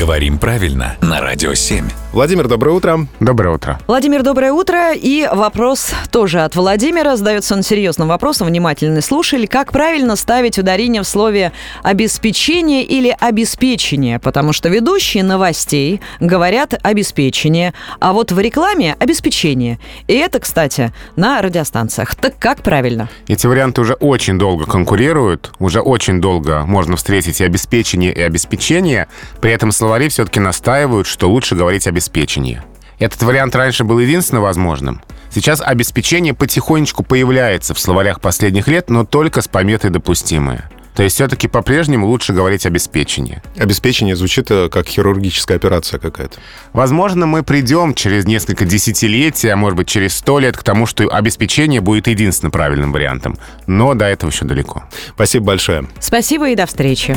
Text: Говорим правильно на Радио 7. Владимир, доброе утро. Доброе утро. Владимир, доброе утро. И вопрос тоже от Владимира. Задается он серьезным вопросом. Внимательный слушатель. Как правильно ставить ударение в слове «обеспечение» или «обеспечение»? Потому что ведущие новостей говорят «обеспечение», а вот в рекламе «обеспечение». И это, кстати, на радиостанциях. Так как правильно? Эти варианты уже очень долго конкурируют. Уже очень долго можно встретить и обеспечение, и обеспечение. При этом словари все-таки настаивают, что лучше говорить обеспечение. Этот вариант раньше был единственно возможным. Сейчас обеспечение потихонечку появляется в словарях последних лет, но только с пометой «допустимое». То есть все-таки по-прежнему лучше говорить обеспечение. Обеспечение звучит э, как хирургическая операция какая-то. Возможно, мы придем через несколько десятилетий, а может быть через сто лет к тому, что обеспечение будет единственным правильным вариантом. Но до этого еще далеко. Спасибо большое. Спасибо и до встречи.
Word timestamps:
Говорим 0.00 0.38
правильно 0.38 0.96
на 1.02 1.20
Радио 1.20 1.52
7. 1.52 1.86
Владимир, 2.12 2.48
доброе 2.48 2.72
утро. 2.72 3.06
Доброе 3.20 3.54
утро. 3.54 3.78
Владимир, 3.86 4.22
доброе 4.22 4.50
утро. 4.50 4.94
И 4.94 5.28
вопрос 5.30 5.92
тоже 6.10 6.40
от 6.40 6.56
Владимира. 6.56 7.16
Задается 7.16 7.54
он 7.54 7.62
серьезным 7.62 8.08
вопросом. 8.08 8.48
Внимательный 8.48 9.02
слушатель. 9.02 9.46
Как 9.46 9.70
правильно 9.70 10.16
ставить 10.16 10.58
ударение 10.58 11.02
в 11.02 11.06
слове 11.06 11.52
«обеспечение» 11.84 12.82
или 12.82 13.14
«обеспечение»? 13.20 14.18
Потому 14.18 14.52
что 14.52 14.70
ведущие 14.70 15.22
новостей 15.22 16.00
говорят 16.18 16.74
«обеспечение», 16.82 17.74
а 18.00 18.12
вот 18.12 18.32
в 18.32 18.40
рекламе 18.40 18.96
«обеспечение». 18.98 19.78
И 20.08 20.14
это, 20.14 20.40
кстати, 20.40 20.92
на 21.14 21.40
радиостанциях. 21.42 22.16
Так 22.16 22.38
как 22.38 22.62
правильно? 22.62 23.08
Эти 23.28 23.46
варианты 23.46 23.82
уже 23.82 23.92
очень 23.94 24.36
долго 24.36 24.64
конкурируют. 24.64 25.52
Уже 25.60 25.80
очень 25.80 26.20
долго 26.20 26.64
можно 26.66 26.96
встретить 26.96 27.40
и 27.40 27.44
обеспечение, 27.44 28.12
и 28.12 28.20
обеспечение. 28.20 29.06
При 29.40 29.52
этом 29.52 29.70
словари 29.90 30.08
все-таки 30.08 30.38
настаивают, 30.38 31.08
что 31.08 31.28
лучше 31.28 31.56
говорить 31.56 31.88
обеспечение. 31.88 32.62
Этот 33.00 33.20
вариант 33.24 33.56
раньше 33.56 33.82
был 33.82 33.98
единственно 33.98 34.40
возможным. 34.40 35.02
Сейчас 35.34 35.60
обеспечение 35.60 36.32
потихонечку 36.32 37.02
появляется 37.02 37.74
в 37.74 37.80
словарях 37.80 38.20
последних 38.20 38.68
лет, 38.68 38.88
но 38.88 39.04
только 39.04 39.42
с 39.42 39.48
пометой 39.48 39.90
«допустимое». 39.90 40.70
То 40.94 41.02
есть 41.02 41.16
все-таки 41.16 41.48
по-прежнему 41.48 42.06
лучше 42.06 42.32
говорить 42.32 42.66
обеспечение. 42.66 43.42
Обеспечение 43.56 44.14
звучит 44.14 44.48
э, 44.52 44.68
как 44.68 44.86
хирургическая 44.86 45.56
операция 45.56 45.98
какая-то. 45.98 46.38
Возможно, 46.72 47.26
мы 47.26 47.42
придем 47.42 47.94
через 47.94 48.26
несколько 48.26 48.64
десятилетий, 48.64 49.48
а 49.48 49.56
может 49.56 49.76
быть 49.76 49.88
через 49.88 50.16
сто 50.16 50.38
лет 50.38 50.56
к 50.56 50.62
тому, 50.62 50.86
что 50.86 51.08
обеспечение 51.08 51.80
будет 51.80 52.06
единственным 52.06 52.52
правильным 52.52 52.92
вариантом. 52.92 53.38
Но 53.66 53.94
до 53.94 54.04
этого 54.04 54.30
еще 54.30 54.44
далеко. 54.44 54.84
Спасибо 55.14 55.46
большое. 55.46 55.88
Спасибо 55.98 56.48
и 56.50 56.54
до 56.54 56.66
встречи. 56.66 57.16